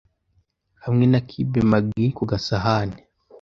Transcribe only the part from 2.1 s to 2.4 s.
ku